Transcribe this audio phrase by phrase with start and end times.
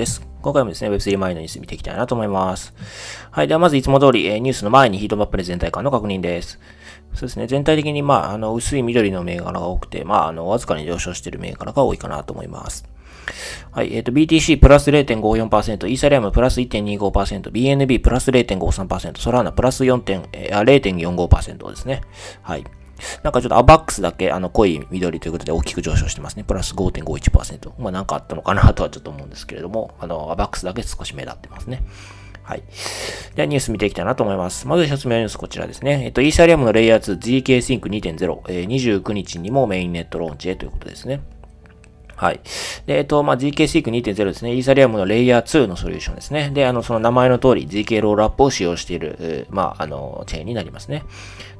[0.00, 0.26] です。
[0.40, 2.72] 今回もですね、Web3 前のニュース見ていきたいなと思います。
[3.30, 3.48] はい。
[3.48, 6.58] では、まずいつも通り、え、ニュースの前にヒートマップで全体感の確認です。
[7.12, 7.46] そうですね。
[7.46, 12.88] 全体的に、まあ、あの、薄い緑の銘柄が多くて、まあ、あの、わずかに上昇している銘柄が多いかなと思います。
[13.72, 13.94] はい。
[13.94, 22.00] えっ、ー、と、BTC プラス0.54%、イーサリアムプラス1.25%、BNB プラス0.53%、ソラーナプラス4.0.45%、ですね。
[22.40, 22.64] はい。
[23.22, 26.44] なんかちょっとアバックスだけあの濃い緑ということで大きく上昇してますね。
[26.44, 27.72] プラス5.51%。
[27.78, 31.82] まあなんかあったのかなとはちょっと思うんですけれども、あの、アバックスだけ少し目立ってますね。
[32.42, 32.62] はい。
[33.36, 34.66] ではニュース見ていきたいなと思います。
[34.66, 36.04] まず一つ目のニュースこちらですね。
[36.04, 41.20] えっと、イーサリアムのレイヤー2 GK Sync 2.0、えー、29日にもメインネットローンチへということですね。
[42.20, 42.40] はい。
[42.84, 44.54] で、えっと、まあ、GK-SEEK2.0 ですね。
[44.54, 46.50] イーサリアムのレイヤー2のソリューションですね。
[46.52, 51.04] で、あの、その名前の通り GK ロールアップを使用している、まあ、あの、チェーンになりますね。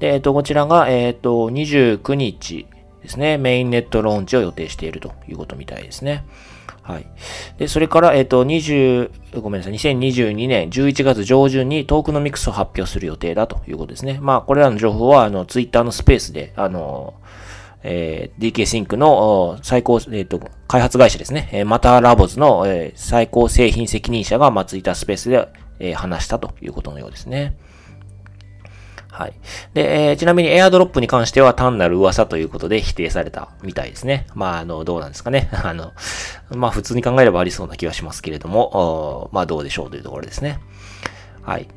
[0.00, 2.66] で、えっと、こちらが、えっと、29日
[3.02, 3.36] ですね。
[3.36, 6.24] メインネットローンチを予定しているということみたいですね。
[6.80, 7.06] はい。
[7.58, 9.10] で、それから、えっ、と、20、
[9.42, 14.20] ごめんなさい、2022年11月上旬にトークノミクスを発表する予定だということですね。
[14.22, 17.12] まあ、これらの情報は、あの、ツイッターのスペースで、あの、
[17.88, 21.48] えー、DK シンクの最高、えっ、ー、と、開発会社ですね。
[21.52, 25.48] えー、マターラボズの、えー、最高製品責任者が、まあ、ツイッタースペースで、
[25.78, 27.56] えー、話したということのようですね。
[29.08, 29.34] はい。
[29.72, 34.26] で、えー、ちなみにエアドロップに関しては単なる噂ということで否定されたみたいですね。
[34.34, 35.48] まあ、あの、どうなんですかね。
[35.62, 35.92] あの、
[36.50, 40.58] まあ、普通に考えればありそうな気はしますけれども、まあ、どうでしょうというところですね。
[41.42, 41.68] はい。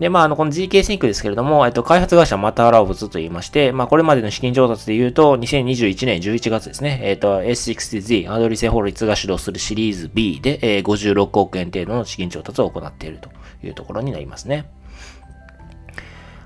[0.00, 13.28] で、まあ、あの、この GK シンクですけれども、えっと、開発会社マターラオブズと言いまして、まあ、これまでの資金調達で言うと、2021年11月ですね、えっと、S60Z、アドリセ法律が主導するシリーズ B で、えー、56億円程度の資金調達を行っていると
[13.62, 14.70] いうところになりますね。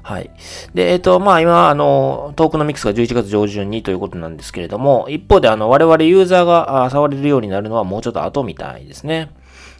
[0.03, 0.31] はい。
[0.75, 9.31] で、えっ、と、まあ今、あの、トークノミックスが11月上旬にということなんですけれども、一方で、あの、我々ユーザーが触れるようになるのはもうちょっと後みたいですね。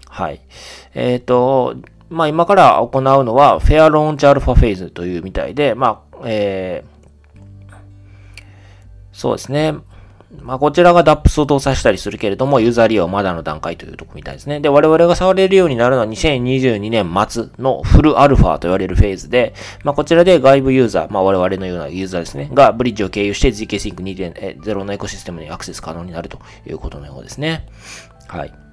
[0.09, 0.41] はい。
[0.95, 1.75] えっ、と、
[2.15, 7.75] まあ今から行うのは、フェアローンチアルファフェーズというみたいで、まあ、えー、
[9.13, 9.75] そうですね。
[10.41, 14.61] まあ、こちらが DAPS を搭載したりするけれども、ユーザー利用まだの段階というとこみたいですね。
[14.61, 27.67] で、我々が触れるようになるのは2022年末のフルアルファと言われるフェーズで、まあ、こちらで外部ユーザー、まあ、我々のようなユーザーですね、がブリッジを経由して ZK Sync 2.0のエコシステムにアクセス可能になるということのようですね。
[28.29, 28.64] はい。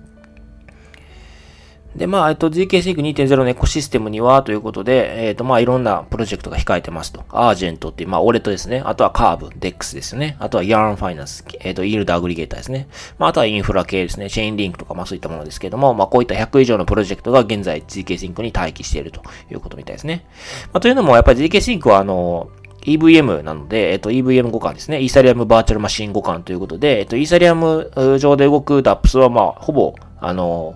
[1.95, 7.25] で、まあ、えっと、GK-Sync2.0 のエコシステムには、ということで、えっと、まあ、いろんなプロジェクトが控えてますと。
[7.29, 8.81] アージェントっていう、まあ、オレットですね。
[8.85, 10.37] あとはカーブ、デックスですね。
[10.39, 12.87] あとはヤーンファイナンス、えっと、イールドアグリゲーターですね。
[13.17, 14.29] まあ、あとはインフラ系ですね。
[14.29, 19.21] チェーンリンクとか、まあ、そういったものですけども、まあ、こういった100以上のプロジェクトが現在 GK-Sync に待機していると
[19.51, 20.25] いうことみたいですね。
[20.71, 22.49] まあ、というのも、やっぱり GK-Sync は、あの、
[22.83, 25.01] EVM なので、えっと、EVM 互換ですね。
[25.01, 30.75] イーサリアムバーチャルマシン互換ということで、えっと、イーサリアム上で動く DApps は、まあ、ほぼ、あの、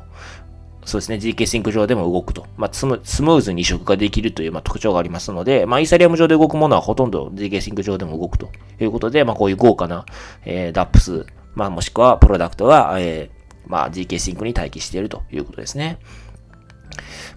[0.86, 2.46] そうですね、 zkSync 上でも動くと。
[2.58, 10.06] まあ、スムーズに移植ができるという、まあ、特徴がありますので、まあ、イーサリアム上で動くものはほとんど zkSync 上でも動くということで、まあ、こういう豪華な、
[10.46, 11.26] えー、 DApps、
[11.56, 15.98] まあ、もしくはプロダクトが、えー、まあ、GK シンクに待機しているということですね。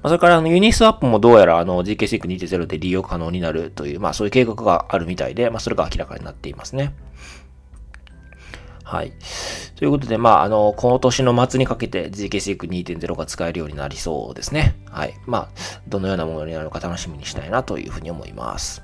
[0.03, 6.93] まあ、それから、あの、ユニスワップもどうやら、あの、GK シンク2.0で利用可能になるという、まあ、そういう計画があるみたいで、まあ、それが明らかになっていますね。
[8.89, 9.13] はい。
[9.77, 14.77] ということで、まあ、あの、この年の末にかけて GKSEC2.0 が使えるようになりそうですね。
[14.91, 15.15] はい。
[15.27, 15.49] まあ、
[15.87, 18.83] どのようなものになるのか楽しみにしたいなというふうに思います。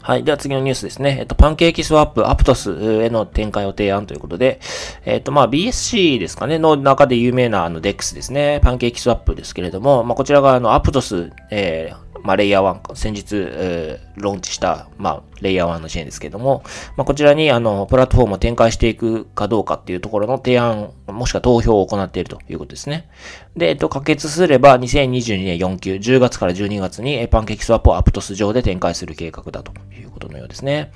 [0.00, 0.22] はい。
[0.22, 1.16] では次のニュースですね。
[1.18, 2.70] えっと、パンケーキスワップ、アプトス
[3.02, 4.60] への展開を提案ということで、
[5.04, 8.60] えっと、まあ、BSC ですかね、の中で有名なあの DEX ですね。
[8.62, 16.62] パンケーキスワップですけれども、まあ、こちらがあの、アプトス、えー、まあ、レイヤー1、先日、えー、ローンチした、まあ、レイヤー1の支援ですけども、
[16.96, 23.08] まあ、こちらに、あの、プラットフォームを展開していくかどうかっていうところの提案、もしくは投票を行っているということですね。
[23.56, 30.92] で、えっと、可決すれば、2022年4級、10月から12月に、パンケーキスワップをアプトス上で展開する計画だということのようですね。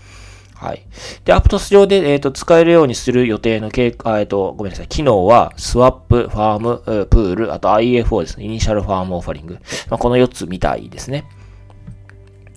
[0.62, 0.86] はい。
[1.24, 4.86] で、アプトス上で、えっ、ー、と、使えるようにする予定のけ、あえっ、ー、と、ごめんなさい。
[4.86, 8.44] 機能は、スワップ、ファーム、プール、あと IFO ですね。
[8.44, 9.58] イニシャルファームオファリング。
[9.90, 11.24] まあ、この4つみたいですね。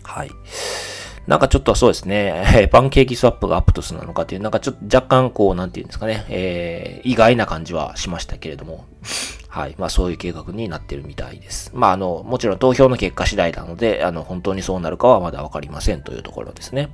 [0.03, 0.29] はい。
[1.25, 8.85] なんかちょっとそうですね、パンケーキスワップがアプトスなのかっていう、なんかちょっと若干こう、なんていうんですかね、えー、意外な感じはしましたけれども、
[9.49, 9.75] はい。
[9.79, 11.71] まあそういう計画になってるみたいです。
[11.73, 16.89] まああの、もちろん投票の結果次第なので、あの、本当にそうなるかはまだわかりませんというところですね。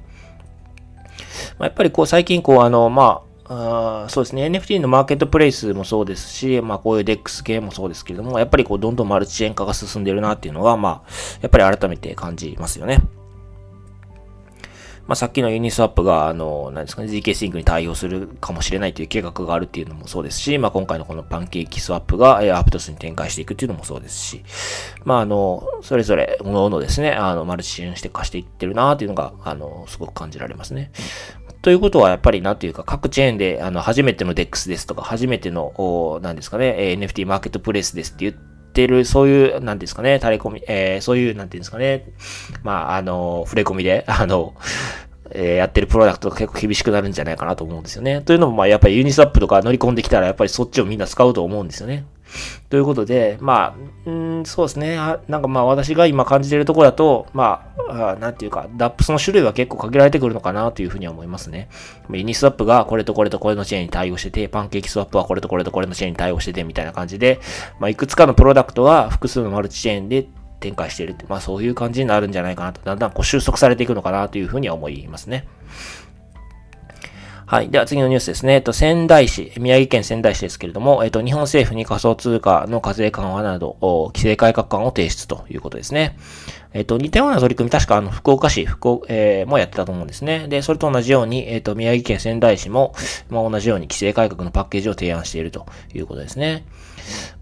[1.59, 11.09] まあ、やっぱりこう最近こうあの、まあ、あそうですね、NFT のマーケットプレイスもそうですし、まあこういう DEX 系もそうですけれども、やっぱりこうどんどんマルチチェーン化が進んでるなっていうのが、まあ、
[11.42, 13.01] やっぱり改めて感じますよね。
[15.12, 24.44] まあ、さっきのユニスワップが、あの、何ですかね、GK シンクに対応するかもしれないという計画があるっていうのもそうですし、まあ、今回のこのパンケーキスワップが、えー、アプトスに展開していくっていうのもそうですし、
[25.03, 30.92] まあ、あの、それぞれ、各々ですね、あの、マルチ支援して貸していってるなっていうのが、あの、すごく感じられますね。
[31.62, 38.36] ということは、やっぱり、なんていうか、各チェーンで、あの、初めての DEX ですとか、初めての、おなんですかね、NFT マーケットプレイスですって言っ
[38.74, 42.13] て、る、そういう、なんですかね、垂れ込み、えー、そういう、なんていうんですかね、
[42.63, 44.56] まあ、あの、触れ込みで、 あの、
[45.34, 48.22] えー、やってるプロダクトが結構厳しくなるんじゃないかなと思うんですよね。
[48.22, 52.06] というのも、まあ、やっぱりユニスワップとか乗り込んできたら、やっぱりそっちをみんな使うと思うんですよね。
[52.69, 53.75] ということで、ま
[54.06, 54.95] あ、うん、そうですね。
[55.28, 61.69] なんかまあ私が今感じているところだと、まあ、なんていうか、DAPS の種類は結構限られてくるのかなというふうには思いますね。
[62.10, 67.39] ユニスワップがこれとこれとこれのチェーンに対応してて、パンケーキスワップはこれとこれとこれのチェーンに対応しててみたいな感じで、
[67.80, 70.27] まあいくつかのプロダクトが複数のマルチチェーンで
[70.60, 75.48] 展開しているって、まあそういう感じになるんじゃないかなと、だんだんこう収束されていくのかなというふうには思いますね。
[77.51, 77.69] はい。
[77.69, 78.53] では次のニュースですね。
[78.53, 86.15] えっと、仙台市、宮城県仙台市ですけれども、えっと、日本政府に仮想通貨の課税緩和など、規制改革案を提出ということですね。
[86.74, 90.48] えっと、似たような取り組み、確かあの、福岡市、福岡、えー、もやってたと思うんですね。
[90.48, 92.96] で、それと同じように、えっと、宮城県仙台市も、
[93.30, 96.66] まあ、同じように規制改革のパッケージを提案しているということですね。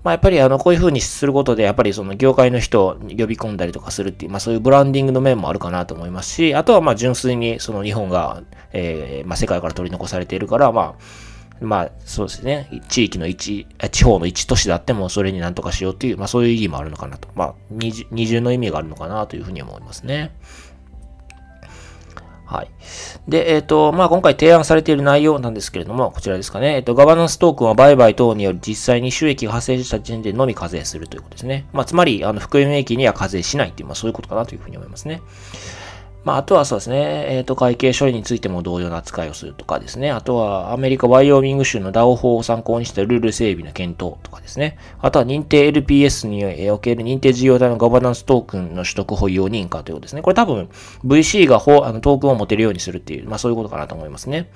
[0.03, 8.41] まあ、やっぱりあの、こういう風にすることで、やっぱりその業界の人を呼び込んだりとかするっていう、まあそういうブランディングの面もあるかなと思いますし、あとはまあ純粋にその日本が、
[8.71, 11.28] えー、まあ世界から取り残されているから、まあ、
[11.61, 12.81] まあ、そうですね。
[12.89, 17.27] 地域の一、地方の一都市であっても、それになんとかしようっていう、まあそういう意義もあるのかなと。
[17.35, 20.31] まあ、二重の意味があるのかなというふうに思いますね。
[22.49, 22.69] はい。
[23.27, 26.77] で、えっ、ー、と、まあ、今回提案されている内容なんですけれども、こちらですかね。
[26.77, 31.67] えっ、ー、と、ガバナンストークンは売買等により実際に収益が発生した時点でのみ課税するということですね。
[31.73, 35.21] まあ、つまり、あの、含み益には課税しないっていう、まあ、そういうことかなというふうに思いますね。
[36.25, 40.11] まあ、あとはそうですね、えっ、ー、と、会計処理についても同様な扱いをするとかですね。
[40.11, 44.77] あとは、アメリカワイオミング州のダオ法を参考にしたルール整備の検討とかですね。
[44.99, 50.21] あとは、認定 LPS における認定事業体のガバナンストークンの取得保有認可ということですね。
[50.21, 50.69] これ多分、
[51.05, 54.49] VC があのトークンを持てるようにするっていう、まあそういうことかなと思いますね。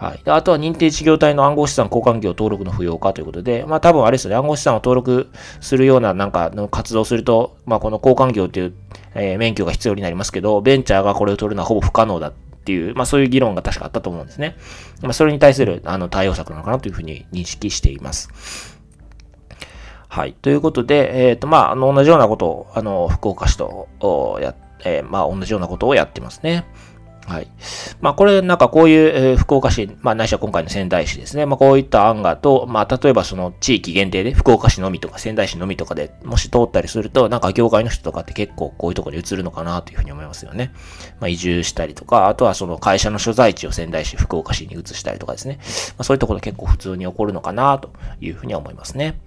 [0.00, 0.22] はい。
[0.24, 5.28] あとは認定事業体の暗号資産交換業登録の不要化ということで、まあ多分あれですよね、暗号資産を登録
[5.60, 8.74] するようななんかの活動すると、まあこの交換業っていう、
[9.14, 14.56] えー、免許が必要になりますけど、ベンチャーがこれを取るのはほぼ不可能だっていう、まあそういう議論が確かあったと思うんですね。
[15.02, 18.80] まあそれに対するあの対応策なのかなというふうに認識しています。
[20.08, 20.32] はい。
[20.32, 23.86] ということで、えっ、ー、と、まあ、あの、同じようなことを、あの、福岡市と、
[24.42, 26.66] や、えー、まあ、同じようなことをやってますね。
[27.30, 27.46] はい。
[28.00, 31.46] まあ、これ、なんかこういう、え、福岡市、まあ、ないしは今回の仙台市ですね。
[31.46, 40.72] まあ、こういった案がと、まあ、例えばその地域限定で、福岡市のみとか仙台市のみとかでもし通ったりすると、なんか業界の人とかって結構こういうところに移るのかなというふうに思いますよね。
[41.20, 45.58] まあ、移住したりとか、あとはその会社の所在地を仙台市、福岡市に移したりとかですね。
[45.90, 49.20] まあ、そういったこと結構普通に起こるのかなというふうには思いますね。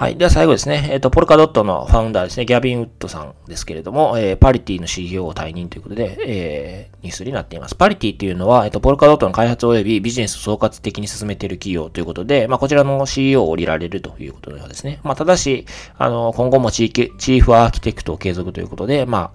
[0.00, 0.16] はい。
[0.16, 0.88] では最後ですね。
[0.92, 2.46] えっ、ー、と、ポルカドットのファウンダーですね。
[2.46, 7.74] ギャビン・ウッドさんですけれども、えー、パリティの CEO を退任ということで、えー、ニュースになっています。
[7.74, 15.00] パリティっていうのは、えっ、ー、と、ポルカドットの開発及びビジネスを総括的に進めている企業ということで、まあ、こちらの CEO を降りられるということのようですね。
[15.02, 15.66] まあ、ただし、
[15.98, 19.34] あの、今後も地域、チーフアーキテクトを継続ということで、ま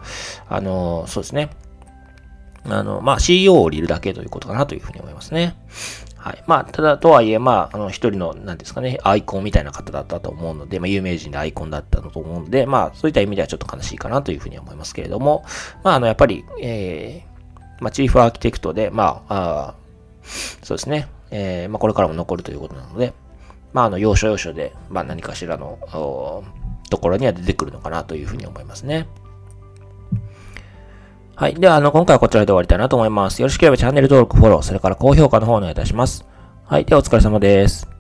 [0.50, 1.52] あ、あの、そうですね。
[2.68, 5.56] あの、まあ、CEO を降りるだけということかなというふうに思いますね。
[6.26, 6.44] はい。
[6.48, 15.46] まあ、ただ、とはいえ、まあ、あの、一人の、なんですかね、アイコンみたいな方だったと思うので、まあ、有名人でアイコンだったと思うので、まあ、そういった意味ではちょっと悲しいかなというふうに思いますけれども、
[15.84, 19.76] まあ、あの、やっぱり、えー、まあ、チーフアーキテクトで、まあ、あ
[20.64, 23.14] そうですね、えー、まあ、これからも残るということなので、
[23.74, 25.78] まあ、あの、要所要所で、まあ、何かしらの、
[26.90, 29.08] ところには出てくるのかなというふうに思いますね。
[31.36, 31.56] はい。
[31.56, 33.42] では、あの、今回はこちらで終わりたいなと思います。
[33.42, 36.26] よろしければチャンネル登録、フォロー、それから高評価の方お願いいたします。
[36.64, 36.86] はい。
[36.86, 37.95] では、お疲れ様です。